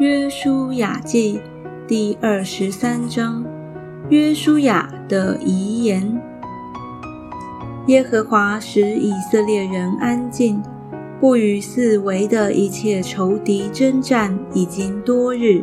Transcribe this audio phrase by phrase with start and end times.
[0.00, 1.38] 约书亚记
[1.86, 3.44] 第二十三章，
[4.08, 6.18] 约书亚的遗言。
[7.86, 10.62] 耶和华使以色列人安静，
[11.20, 15.62] 不与四围的一切仇敌征战，已经多日。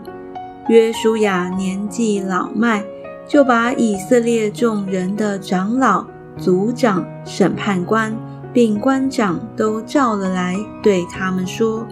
[0.69, 2.83] 约书亚年纪老迈，
[3.27, 6.05] 就把以色列众人的长老、
[6.37, 8.15] 族长、审判官，
[8.53, 11.87] 并官长都召了来，对他们说：“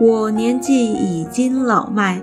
[0.00, 2.22] 我年纪已经老迈，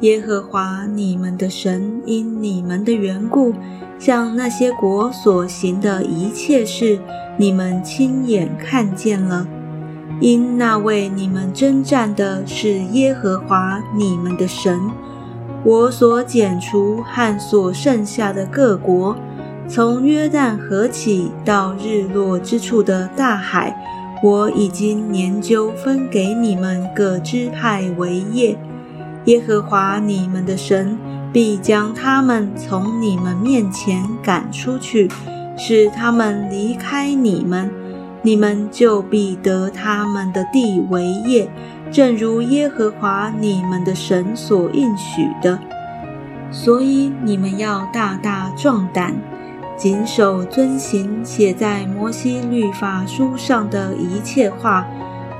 [0.00, 3.54] 耶和华你们的神因你们的缘故，
[3.98, 6.98] 向那些国所行的一切事，
[7.38, 9.48] 你们亲眼看见了。
[10.20, 14.78] 因那为你们征战的是耶和华你们的神。”
[15.64, 19.16] 我所剪除和所剩下的各国，
[19.66, 23.74] 从约旦河起到日落之处的大海，
[24.22, 28.58] 我已经研究分给你们各支派为业。
[29.26, 30.96] 耶和华你们的神
[31.32, 35.10] 必将他们从你们面前赶出去，
[35.58, 37.70] 使他们离开你们，
[38.22, 41.48] 你们就必得他们的地为业。
[41.90, 45.58] 正如耶和华你们的神所应许的，
[46.50, 49.14] 所以你们要大大壮胆，
[49.76, 54.86] 谨守遵行写在摩西律法书上的一切话，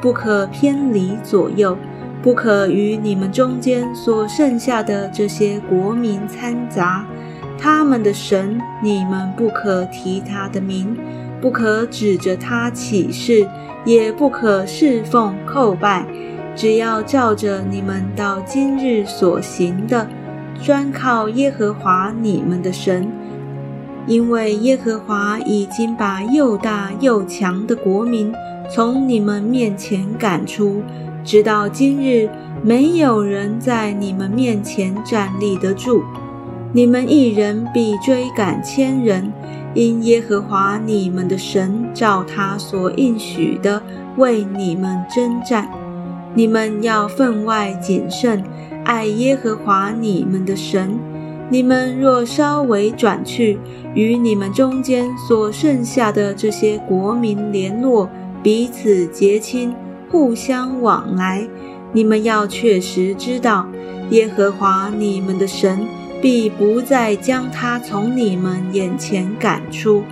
[0.00, 1.76] 不可偏离左右，
[2.22, 7.06] 不可与你们中间所剩下的这些国民掺杂。
[7.58, 10.94] 他们的神，你们不可提他的名，
[11.40, 13.48] 不可指着他起誓，
[13.86, 16.04] 也不可侍奉叩拜。
[16.54, 20.06] 只要照着你们到今日所行的，
[20.62, 23.10] 专靠耶和华你们的神，
[24.06, 28.32] 因为耶和华已经把又大又强的国民
[28.72, 30.82] 从你们面前赶出，
[31.24, 32.28] 直到今日，
[32.62, 36.02] 没有人在你们面前站立得住。
[36.72, 39.32] 你们一人必追赶千人，
[39.74, 43.82] 因耶和华你们的神照他所应许的
[44.16, 45.68] 为你们征战。
[46.34, 48.44] 你们要分外谨慎，
[48.84, 50.98] 爱耶和华你们的神。
[51.48, 53.58] 你们若稍微转去，
[53.94, 58.10] 与你们中间所剩下的这些国民联络，
[58.42, 59.72] 彼此结亲，
[60.10, 61.46] 互相往来，
[61.92, 63.68] 你们要确实知道，
[64.10, 65.86] 耶和华你们的神
[66.20, 70.02] 必不再将他从你们眼前赶出，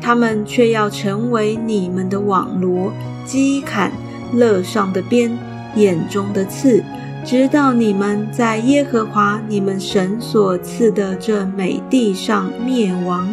[0.00, 2.92] 他们却要成为你们的网罗、
[3.24, 3.92] 机砍、
[4.32, 5.30] 勒上的鞭。
[5.76, 6.82] 眼中的刺，
[7.24, 13.28] 直到你们在耶和华你们神所赐的这美地上灭亡。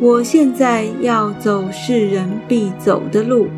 [0.00, 3.48] 我现在要走世人必走的路，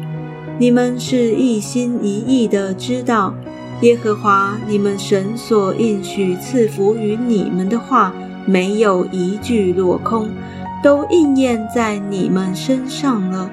[0.58, 3.34] 你们是一心一意的知道，
[3.80, 8.12] 耶和华你们神所应许赐福于你们的话，
[8.46, 10.28] 没有一句落空，
[10.82, 13.50] 都应验在你们身上了。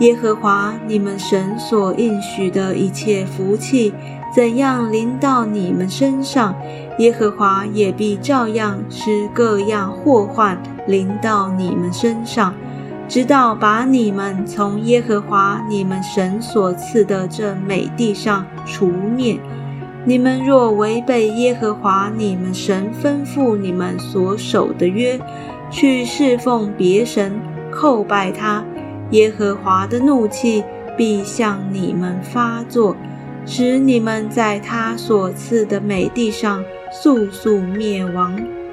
[0.00, 3.92] 耶和华你们神所应许的一切福气，
[4.36, 6.54] 怎样临到你们身上，
[6.98, 12.52] 耶和华也必照样使各样祸患临到你们身上，
[13.08, 19.38] 直到把你们从耶和华你们神所赐的这美地上除灭。
[20.04, 25.18] 你们若违背耶和华你们神吩咐你们所守的约，
[25.70, 27.32] 去侍奉别神，
[27.72, 28.62] 叩拜他。
[29.12, 30.62] 耶和华的怒气
[30.94, 32.94] 必向你们发作，
[33.46, 38.65] 使你们在他所赐的美地上速速灭亡。